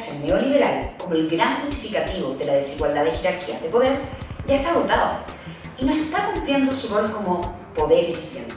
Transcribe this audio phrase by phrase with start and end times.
[0.00, 3.98] meritocracia neoliberal como el gran justificativo de la desigualdad de jerarquías de poder
[4.46, 5.18] ya está agotado
[5.78, 8.54] y no está cumpliendo su rol como poder eficiente.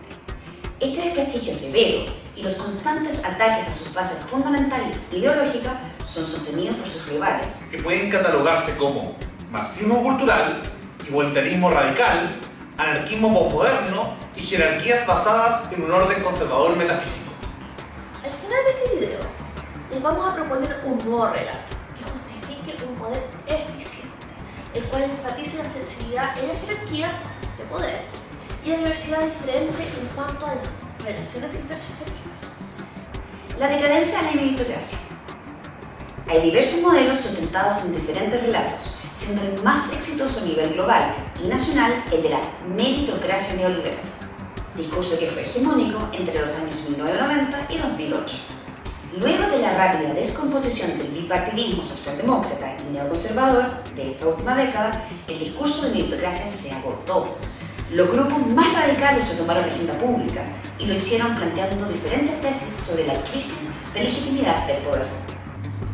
[0.80, 4.82] Este desprestigio severo y los constantes ataques a su base fundamental
[5.12, 7.68] ideológica son sostenidos por sus rivales.
[7.72, 9.16] Que pueden catalogarse como
[9.52, 10.62] marxismo cultural,
[11.08, 12.36] igualitarismo radical,
[12.78, 17.32] anarquismo postmoderno y jerarquías basadas en un orden conservador metafísico.
[18.24, 19.43] Al final de este video,
[19.94, 24.26] les vamos a proponer un nuevo relato que justifique un poder eficiente,
[24.74, 27.18] el cual enfatice la flexibilidad en las jerarquías
[27.58, 28.02] de poder
[28.66, 30.72] y la diversidad diferente en cuanto a las
[31.04, 32.58] relaciones intersubjetivas.
[33.60, 34.98] La decadencia de la meritocracia.
[36.28, 41.48] Hay diversos modelos sustentados en diferentes relatos, siendo el más exitoso a nivel global y
[41.48, 42.40] nacional el de la
[42.76, 44.00] meritocracia neoliberal,
[44.76, 48.63] discurso que fue hegemónico entre los años 1990 y 2008.
[49.20, 55.38] Luego de la rápida descomposición del bipartidismo socialdemócrata y neoconservador de esta última década, el
[55.38, 57.38] discurso de meritocracia se agotó.
[57.92, 60.42] Los grupos más radicales se tomaron la agenda pública
[60.80, 65.06] y lo hicieron planteando diferentes tesis sobre la crisis de legitimidad del poder.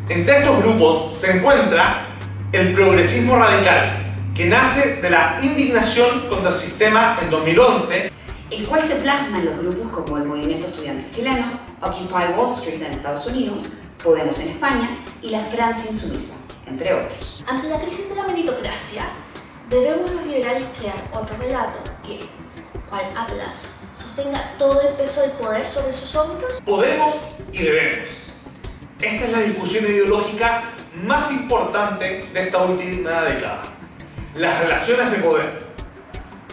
[0.08, 2.06] Entre estos grupos se encuentra
[2.52, 3.98] el progresismo radical,
[4.34, 8.10] que nace de la indignación contra el sistema en 2011,
[8.50, 11.46] el cual se plasma en los grupos como el Movimiento Estudiantil Chileno,
[11.80, 14.88] Occupy Wall Street en Estados Unidos, Podemos en España
[15.20, 17.44] y la Francia Insumisa, entre otros.
[17.46, 19.04] Ante la crisis de la meritocracia,
[19.68, 22.20] debemos los liberales crear otro relato que,
[22.88, 26.62] cual Atlas, sostenga todo el peso del poder sobre sus hombros.
[26.62, 28.08] Podemos y debemos.
[29.00, 30.62] Esta es la discusión ideológica
[31.02, 33.62] más importante de esta última década.
[34.34, 35.66] Las relaciones de poder.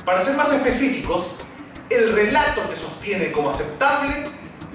[0.03, 1.36] Para ser más específicos,
[1.89, 4.30] el relato que sostiene como aceptable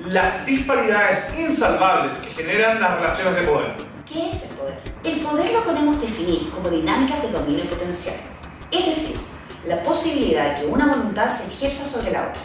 [0.07, 3.73] las disparidades insalvables que generan las relaciones de poder.
[4.07, 4.79] ¿Qué es el poder?
[5.05, 8.17] El poder lo podemos definir como dinámicas de dominio potencial,
[8.71, 9.17] es decir,
[9.67, 12.43] la posibilidad de que una voluntad se ejerza sobre la otra.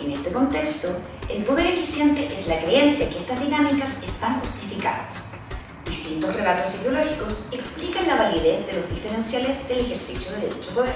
[0.00, 0.88] En este contexto,
[1.28, 5.34] el poder eficiente es la creencia que estas dinámicas están justificadas.
[5.84, 10.94] Distintos relatos ideológicos explican la validez de los diferenciales del ejercicio de dicho poder.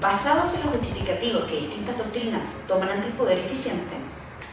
[0.00, 3.96] Basados en los justificativos que distintas doctrinas toman ante el poder eficiente,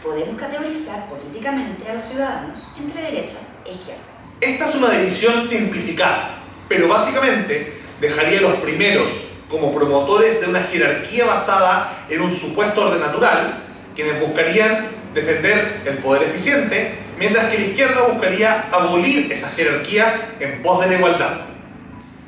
[0.01, 4.01] podemos categorizar políticamente a los ciudadanos entre derecha e izquierda.
[4.41, 9.07] Esta es una división simplificada, pero básicamente dejaría a los primeros
[9.47, 15.99] como promotores de una jerarquía basada en un supuesto orden natural, quienes buscarían defender el
[15.99, 21.54] poder eficiente, mientras que la izquierda buscaría abolir esas jerarquías en pos de la igualdad.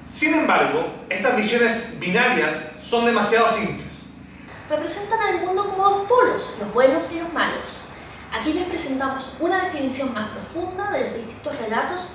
[0.10, 4.14] Sin embargo, estas visiones binarias son demasiado simples.
[4.70, 7.90] Representan al mundo como dos polos, los buenos y los malos.
[8.32, 12.10] Aquí les presentamos una definición más profunda de los distintos relatos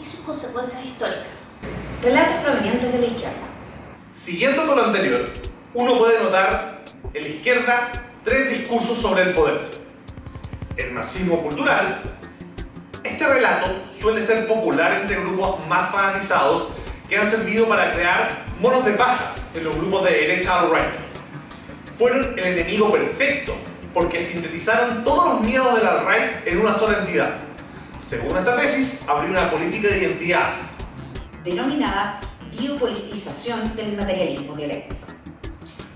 [0.00, 1.52] y sus consecuencias históricas.
[2.02, 3.36] Relatos provenientes de la izquierda.
[4.12, 5.30] Siguiendo con lo anterior,
[5.74, 9.80] uno puede notar en la izquierda tres discursos sobre el poder.
[10.76, 12.02] El marxismo cultural.
[13.02, 16.68] Este relato suele ser popular entre grupos más fanatizados
[17.14, 20.94] que han servido para crear monos de paja en los grupos de derecha alt-right.
[21.96, 23.54] Fueron el enemigo perfecto
[23.92, 27.36] porque sintetizaron todos los miedos del alt-right en una sola entidad.
[28.00, 30.54] Según esta tesis, habría una política de identidad
[31.44, 32.18] denominada
[32.50, 35.06] biopolitización del materialismo dialéctico.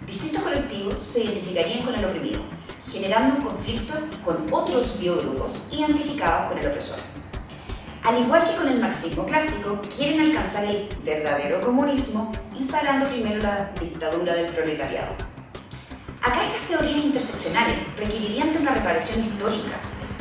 [0.07, 2.43] Distintos colectivos se identificarían con el oprimido,
[2.89, 7.18] generando un conflicto con otros biogrupos identificados con el opresor.
[8.09, 13.71] Al igual que con el marxismo clásico, quieren alcanzar el verdadero comunismo instalando primero la
[13.79, 15.13] dictadura del proletariado.
[16.23, 19.77] Acá estas teorías interseccionales requerirían de una reparación histórica,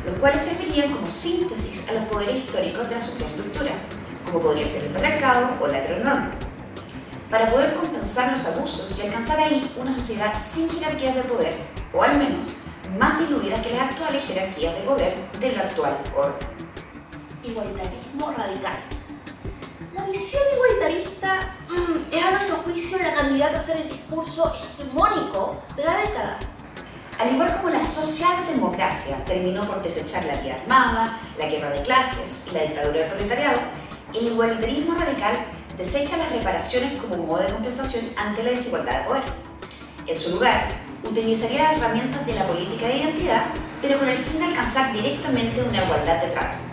[0.06, 3.78] los cuales servirían como síntesis a los poderes históricos de las superestructuras,
[4.26, 6.32] como podría ser el patriarcado o la heteronorma,
[7.32, 11.56] para poder compensar los abusos y alcanzar ahí una sociedad sin jerarquías de poder,
[11.94, 12.64] o al menos
[13.00, 16.57] más diluida que las actuales jerarquías de poder del actual orden.
[17.48, 18.78] Igualitarismo radical.
[19.96, 25.64] La visión igualitarista mm, es a nuestro juicio la candidata a ser el discurso hegemónico
[25.78, 26.40] de la década.
[27.18, 32.50] Al igual como la socialdemocracia terminó por desechar la vía armada, la guerra de clases
[32.52, 33.60] y la dictadura del proletariado,
[34.14, 35.46] el igualitarismo radical
[35.78, 39.24] desecha las reparaciones como modo de compensación ante la desigualdad de poder.
[40.06, 40.68] En su lugar,
[41.02, 43.46] utilizaría las herramientas de la política de identidad,
[43.82, 46.67] pero con el fin de alcanzar directamente una igualdad de trato.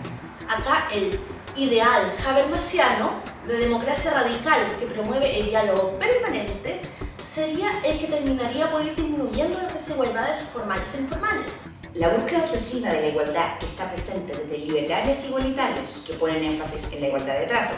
[0.47, 1.19] Acá el
[1.55, 3.13] ideal habermasiano
[3.47, 6.81] de democracia radical que promueve el diálogo permanente
[7.25, 11.69] sería el que terminaría por ir disminuyendo las desigualdades formales e informales.
[11.95, 16.93] La búsqueda obsesiva de la igualdad que está presente desde liberales igualitarios, que ponen énfasis
[16.93, 17.75] en la igualdad de trato,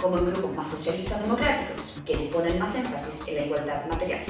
[0.00, 4.24] como en grupos más socialistas democráticos, que ponen más énfasis en la igualdad material.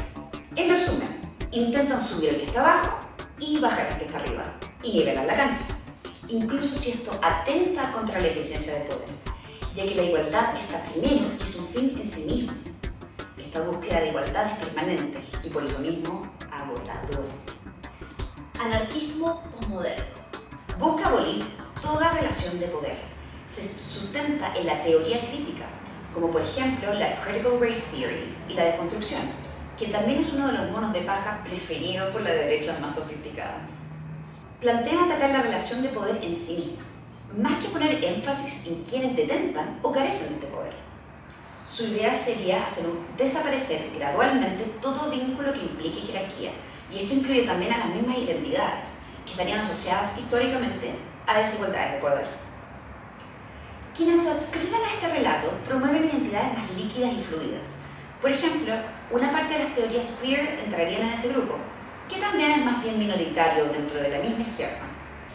[0.57, 1.09] En resumen,
[1.53, 2.99] intentan subir el que está abajo
[3.39, 4.45] y bajar el que está arriba,
[4.83, 5.65] y nivelar la cancha,
[6.29, 9.09] incluso si esto atenta contra la eficiencia del poder,
[9.75, 12.53] ya que la igualdad está primero y es un fin en sí mismo.
[13.39, 17.29] Esta búsqueda de igualdad es permanente y por eso mismo agotadora.
[18.61, 20.05] Anarquismo posmoderno.
[20.79, 21.45] Busca abolir
[21.81, 22.97] toda relación de poder.
[23.47, 25.65] Se sustenta en la teoría crítica,
[26.13, 29.23] como por ejemplo la Critical Race Theory y la deconstrucción,
[29.79, 33.88] que también es uno de los monos de paja preferidos por las derechas más sofisticadas.
[34.61, 36.85] Plantean atacar la relación de poder en sí misma,
[37.41, 40.73] más que poner énfasis en quienes detentan o carecen de este poder.
[41.65, 46.51] Su idea sería hacer desaparecer gradualmente todo vínculo que implique jerarquía,
[46.91, 48.95] y esto incluye también a las mismas identidades,
[49.25, 50.91] que estarían asociadas históricamente
[51.25, 52.27] a desigualdades de poder.
[53.97, 57.77] Quienes adscriben a este relato promueven identidades más líquidas y fluidas.
[58.21, 58.75] Por ejemplo,
[59.13, 61.59] una parte de las teorías queer entrarían en este grupo,
[62.09, 64.81] que también es más bien minoritario dentro de la misma izquierda.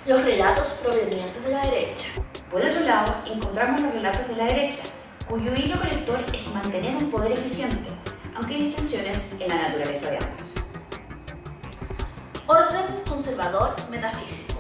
[0.05, 2.07] Los relatos provenientes de la derecha.
[2.49, 4.83] Por otro lado, encontramos los relatos de la derecha,
[5.27, 7.89] cuyo hilo conector es mantener un poder eficiente,
[8.35, 10.55] aunque hay distinciones en la naturaleza de ambas.
[12.47, 14.59] Orden conservador metafísico.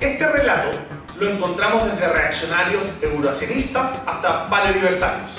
[0.00, 0.70] Este relato
[1.16, 5.30] lo encontramos desde reaccionarios euroacionistas hasta panelibertarios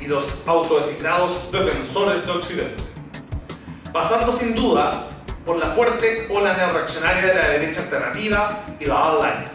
[0.00, 2.82] y los autodesignados defensores de Occidente,
[3.92, 5.08] pasando sin duda
[5.44, 9.48] por la fuerte ola neoreaccionaria de la derecha alternativa y la alt-right.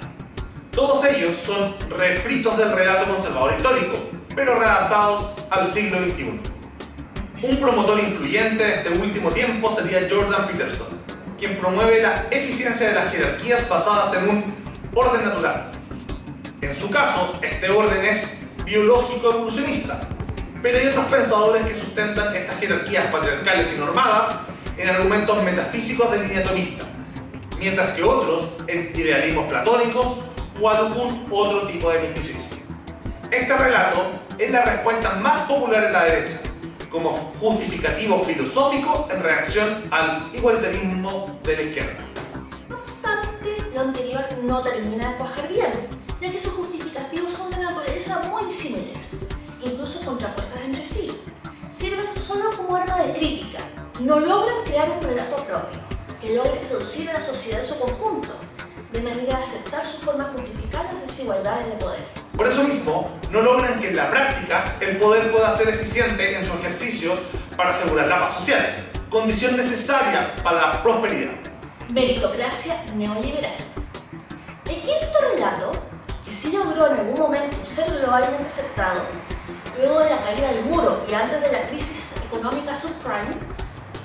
[0.71, 3.97] Todos ellos son refritos del relato conservador histórico,
[4.35, 6.39] pero readaptados al siglo XXI.
[7.41, 10.87] Un promotor influyente de este último tiempo sería Jordan Peterson,
[11.39, 14.43] quien promueve la eficiencia de las jerarquías basadas en un
[14.93, 15.71] orden natural.
[16.61, 19.99] En su caso, este orden es biológico evolucionista,
[20.61, 24.37] pero hay otros pensadores que sustentan estas jerarquías patriarcales y normadas
[24.77, 26.85] en argumentos metafísicos de línea atomista,
[27.59, 30.17] mientras que otros en idealismos platónicos
[30.59, 32.57] o algún otro tipo de misticismo.
[33.31, 36.39] Este relato es la respuesta más popular en la derecha,
[36.89, 42.05] como justificativo filosófico en reacción al igualitarismo de la izquierda.
[42.69, 45.71] No obstante, lo anterior no termina de cuajar bien,
[46.21, 49.06] ya que sus justificativos son de naturaleza muy similares,
[49.63, 51.11] incluso contrapuestas entre sí.
[51.69, 53.59] Sirven solo como arma de crítica,
[53.99, 55.79] no logran crear un relato propio,
[56.21, 58.29] que logre seducir a la sociedad en su conjunto,
[58.91, 62.01] de manera a aceptar su forma de justificar las desigualdades de poder.
[62.35, 66.45] Por eso mismo, no logran que en la práctica el poder pueda ser eficiente en
[66.45, 67.13] su ejercicio
[67.55, 71.31] para asegurar la paz social, condición necesaria para la prosperidad.
[71.89, 73.55] Meritocracia neoliberal.
[74.65, 75.71] El quinto relato,
[76.23, 79.01] que sí logró en algún momento ser globalmente aceptado,
[79.77, 83.37] luego de la caída del muro y antes de la crisis económica subprime,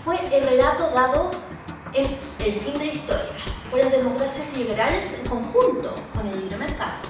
[0.05, 1.31] fue el relato dado
[1.95, 3.33] en El fin de la historia,
[3.71, 7.03] por las democracias liberales en conjunto con el libre mercado.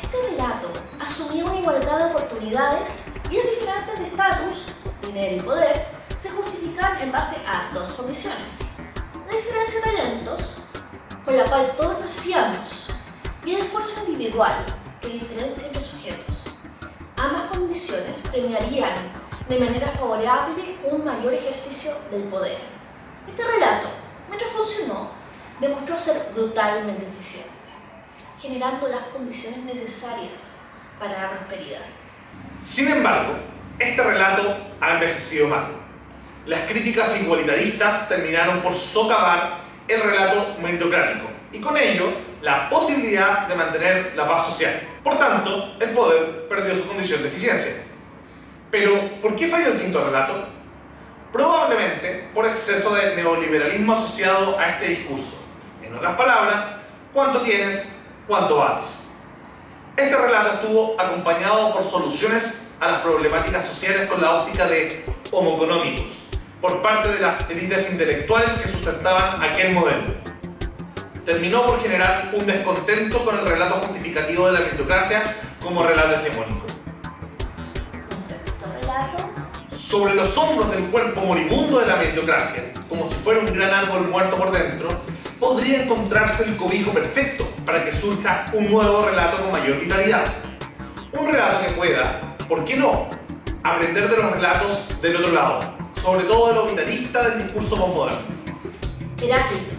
[0.00, 0.68] Este relato
[1.00, 4.66] asumía una igualdad de oportunidades y las diferencias de estatus,
[5.02, 5.86] dinero y poder
[6.18, 8.76] se justifican en base a dos condiciones.
[9.26, 10.62] La diferencia de talentos,
[11.24, 12.90] por la cual todos nacíamos,
[13.44, 14.66] y el esfuerzo individual,
[15.00, 15.99] que diferencia entre sujetos.
[17.20, 19.12] Ambas condiciones premiarían
[19.46, 22.56] de manera favorable un mayor ejercicio del poder.
[23.28, 23.88] Este relato,
[24.26, 25.10] mientras funcionó,
[25.60, 27.50] demostró ser brutalmente eficiente,
[28.40, 30.60] generando las condiciones necesarias
[30.98, 31.82] para la prosperidad.
[32.62, 33.34] Sin embargo,
[33.78, 35.66] este relato ha envejecido mal.
[36.46, 42.10] Las críticas igualitaristas terminaron por socavar el relato meritocrático y con ello
[42.40, 44.72] la posibilidad de mantener la paz social.
[45.02, 47.72] Por tanto, el poder perdió su condición de eficiencia.
[48.70, 48.92] Pero,
[49.22, 50.46] ¿por qué falló el quinto relato?
[51.32, 55.38] Probablemente por exceso de neoliberalismo asociado a este discurso.
[55.82, 56.66] En otras palabras,
[57.12, 58.02] ¿cuánto tienes?
[58.26, 59.12] ¿Cuánto vales?
[59.96, 65.56] Este relato estuvo acompañado por soluciones a las problemáticas sociales con la óptica de homo
[65.56, 66.10] económicos,
[66.60, 70.29] por parte de las élites intelectuales que sustentaban aquel modelo.
[71.24, 76.66] Terminó por generar un descontento con el relato justificativo de la meritocracia como relato hegemónico.
[78.16, 79.28] Un sexto relato,
[79.70, 84.08] Sobre los hombros del cuerpo moribundo de la meritocracia, como si fuera un gran árbol
[84.08, 84.88] muerto por dentro,
[85.38, 90.26] podría encontrarse el cobijo perfecto para que surja un nuevo relato con mayor vitalidad.
[91.12, 93.08] Un relato que pueda, ¿por qué no?,
[93.62, 95.60] aprender de los relatos del otro lado,
[96.02, 98.20] sobre todo de lo vitalista del discurso postmoderno.
[99.20, 99.74] Heráclito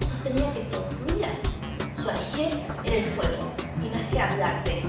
[0.00, 0.65] sostenía que.
[2.38, 3.50] Era el fuego.
[3.94, 4.82] Más que hablar de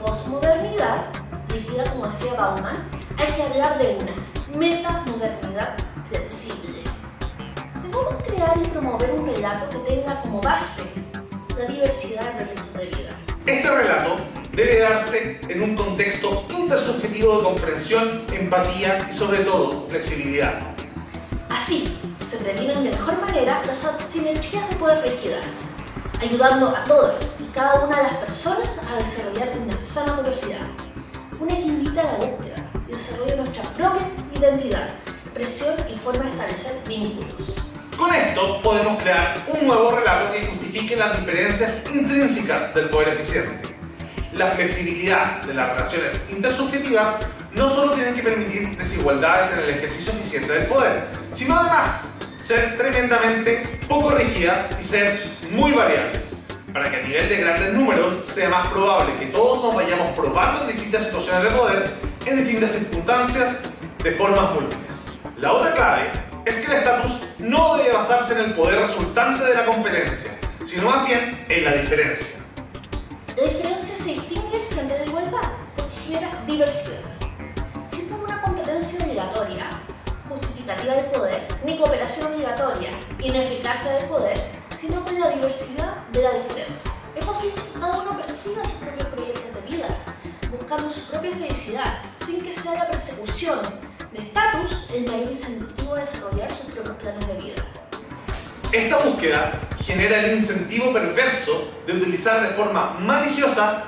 [0.00, 1.06] posmodernidad,
[1.52, 5.76] líquida como decía Bauman, hay que hablar de una metamodernidad
[6.08, 6.84] flexible.
[7.82, 10.84] Debemos crear y promover un relato que tenga como base
[11.58, 13.16] la diversidad de proyectos de vida.
[13.46, 14.16] Este relato
[14.52, 20.60] debe darse en un contexto intersubjetivo de comprensión, empatía y sobre todo flexibilidad.
[21.48, 25.70] Así se previenen de mejor manera las asimetrías de poder rígidas,
[26.20, 30.66] ayudando a todas y cada una de las personas a desarrollar una sana curiosidad,
[31.38, 34.90] una que invita a la búsqueda y desarrollo de nuestra propia identidad,
[35.32, 37.72] presión y forma de establecer vínculos.
[37.96, 43.74] Con esto podemos crear un nuevo relato que justifique las diferencias intrínsecas del poder eficiente.
[44.34, 47.16] La flexibilidad de las relaciones intersubjetivas
[47.52, 52.04] no solo tienen que permitir desigualdades en el ejercicio eficiente del poder, sino además
[52.38, 56.36] ser tremendamente poco rígidas y ser muy variables,
[56.72, 60.62] para que a nivel de grandes números sea más probable que todos nos vayamos probando
[60.62, 61.90] en distintas situaciones de poder,
[62.26, 63.62] en distintas circunstancias,
[64.02, 65.20] de formas múltiples.
[65.36, 66.10] La otra clave
[66.44, 70.30] es que el estatus no debe basarse en el poder resultante de la competencia,
[70.64, 72.40] sino más bien en la diferencia.
[73.36, 77.00] La diferencia se distingue frente a la igualdad porque genera diversidad.
[77.90, 79.66] Si es una competencia obligatoria,
[80.28, 82.90] justificativa del poder, ni cooperación obligatoria,
[83.20, 86.90] ineficacia del poder, sino con la diversidad de la diferencia.
[87.14, 89.88] Es posible que cada uno persiga sus propios proyectos de vida,
[90.50, 93.58] buscando su propia felicidad, sin que sea la persecución
[94.12, 97.64] de estatus el mayor incentivo a desarrollar sus propios planes de vida.
[98.72, 103.84] Esta búsqueda genera el incentivo perverso de utilizar de forma maliciosa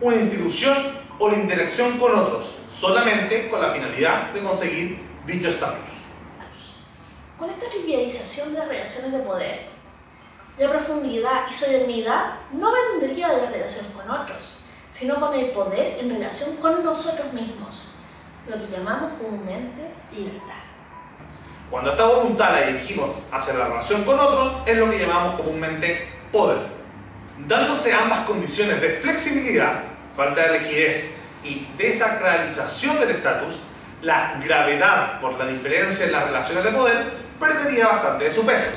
[0.00, 0.76] una institución
[1.18, 5.88] o la interacción con otros, solamente con la finalidad de conseguir dicho estatus.
[7.36, 9.69] Con esta trivialización de las relaciones de poder,
[10.58, 14.58] la profundidad y solemnidad no vendría de las relaciones con otros,
[14.92, 17.88] sino con el poder en relación con nosotros mismos,
[18.46, 20.60] lo que llamamos comúnmente libertad.
[21.70, 26.08] Cuando esta voluntad la dirigimos hacia la relación con otros, es lo que llamamos comúnmente
[26.32, 26.58] poder.
[27.46, 29.84] Dándose ambas condiciones de flexibilidad,
[30.16, 33.62] falta de rigidez y desacralización del estatus,
[34.02, 36.96] la gravedad por la diferencia en las relaciones de poder
[37.38, 38.70] perdería bastante de su peso,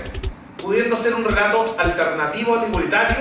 [0.64, 3.18] pudiendo ser un relato alternativo al igualitario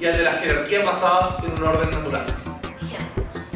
[0.00, 2.24] y al de las jerarquías basadas en un orden natural.
[2.80, 3.50] Ejemplos.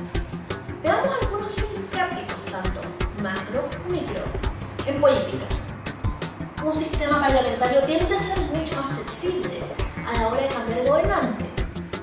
[0.82, 2.80] Veamos algunos ejemplos prácticos, tanto
[3.22, 4.20] macro como micro,
[4.86, 5.46] en política.
[6.62, 9.62] Un sistema parlamentario tiende a ser mucho más flexible
[10.06, 11.46] a la hora de cambiar el gobernante.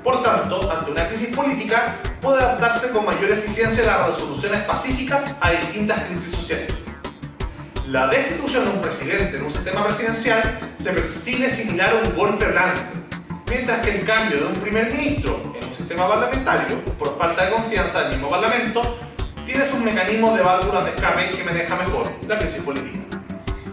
[0.03, 5.37] Por tanto, ante una crisis política, puede adaptarse con mayor eficiencia a las resoluciones pacíficas
[5.41, 6.86] a distintas crisis sociales.
[7.87, 12.45] La destitución de un presidente en un sistema presidencial se percibe similar a un golpe
[12.45, 12.81] blanco,
[13.49, 17.51] mientras que el cambio de un primer ministro en un sistema parlamentario, por falta de
[17.51, 18.97] confianza del mismo parlamento,
[19.45, 23.05] tiene sus mecanismos de válvulas de escape que maneja mejor la crisis política.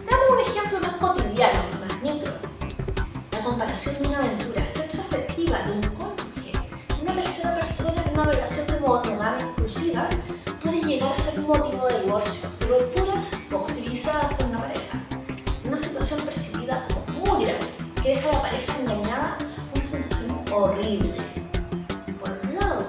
[0.05, 2.33] Veamos un ejemplo más cotidiano, más micro.
[3.33, 6.53] La comparación de una aventura sexoafectiva de un cónyuge
[7.01, 10.07] una tercera persona en una relación de monogamia exclusiva
[10.63, 12.49] puede llegar a ser motivo de divorcio
[20.55, 21.13] horrible.
[22.19, 22.85] Por otro lado,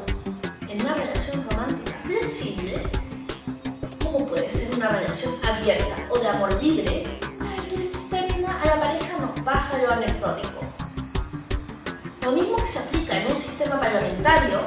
[0.68, 2.82] en una relación romántica flexible,
[4.02, 8.80] como puede ser una relación abierta o de amor libre, la aventura externa a la
[8.80, 10.60] pareja nos pasa lo anecdótico.
[12.22, 14.60] Lo mismo que se aplica en un sistema parlamentario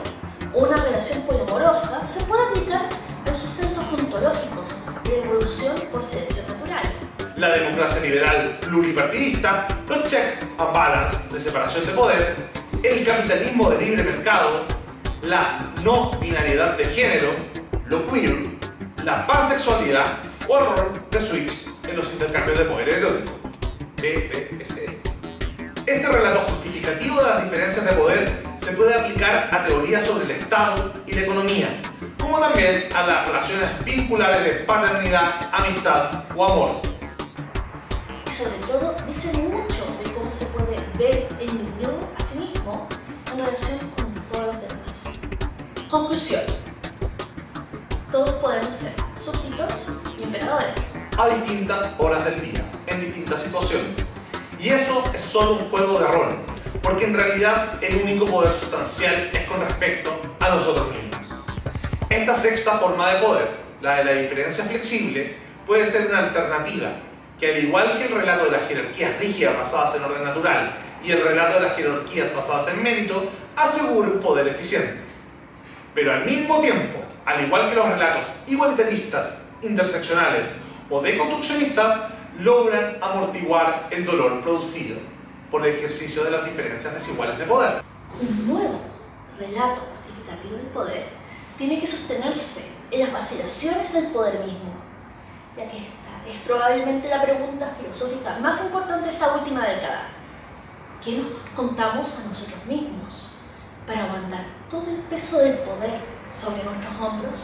[0.53, 2.89] o una relación poliamorosa se puede aplicar
[3.25, 6.93] los sustentos ontológicos de evolución por selección natural.
[7.37, 13.85] La democracia liberal pluripartidista, los check and balance de separación de poder, el capitalismo de
[13.85, 14.63] libre mercado,
[15.21, 17.31] la no binariedad de género,
[17.87, 18.37] lo queer,
[19.03, 23.37] la pansexualidad o el rol de switch en los intercambios de poder erótico.
[23.97, 25.01] EPSE.
[25.85, 28.31] Este relato justificativo de las diferencias de poder
[28.63, 31.67] se puede aplicar a teorías sobre el Estado y la economía,
[32.17, 36.81] como también a las relaciones vinculares de paternidad, amistad o amor.
[38.25, 42.48] Y sobre todo dice mucho de cómo se puede ver el individuo a sí mismo
[43.39, 45.03] con todos los demás.
[45.89, 46.41] Conclusión.
[48.11, 50.75] Todos podemos ser súbditos y emperadores.
[51.17, 53.95] a distintas horas del día, en distintas situaciones.
[54.59, 56.37] Y eso es solo un juego de rol,
[56.81, 61.25] porque en realidad el único poder sustancial es con respecto a nosotros mismos.
[62.09, 63.47] Esta sexta forma de poder,
[63.81, 66.89] la de la diferencia flexible, puede ser una alternativa
[67.39, 71.11] que al igual que el relato de las jerarquías rígidas basadas en orden natural y
[71.11, 74.99] el relato de las jerarquías basadas en mérito, asegure un poder eficiente.
[75.93, 80.47] Pero al mismo tiempo, al igual que los relatos igualitaristas, interseccionales
[80.89, 81.99] o deconstruccionistas,
[82.39, 84.97] logran amortiguar el dolor producido
[85.51, 87.83] por el ejercicio de las diferencias desiguales de poder.
[88.21, 88.81] Un nuevo
[89.37, 91.05] relato justificativo del poder
[91.57, 94.73] tiene que sostenerse en las vacilaciones del poder mismo,
[95.55, 100.09] ya que esta es probablemente la pregunta filosófica más importante de esta última década.
[101.03, 103.29] ¿Qué nos contamos a nosotros mismos
[103.87, 106.01] para aguantar todo el peso del poder
[106.33, 107.39] sobre nuestros hombros?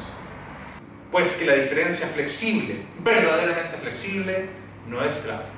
[1.09, 4.49] Pues que la diferencia flexible, verdaderamente flexible,
[4.87, 5.54] no es grave.